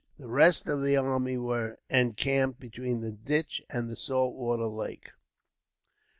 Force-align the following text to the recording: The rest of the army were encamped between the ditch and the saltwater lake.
The 0.17 0.25
rest 0.27 0.65
of 0.67 0.81
the 0.81 0.97
army 0.97 1.37
were 1.37 1.77
encamped 1.87 2.59
between 2.59 3.01
the 3.01 3.11
ditch 3.11 3.61
and 3.69 3.87
the 3.87 3.95
saltwater 3.95 4.65
lake. 4.65 5.11